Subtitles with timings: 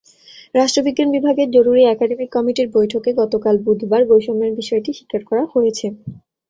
[0.55, 5.85] রাষ্ট্রবিজ্ঞান বিভাগের জরুরি একাডেমিক কমিটির বৈঠকে গতকাল বুধবার বৈষম্যের বিষয়টি স্বীকার করা হয়েছে।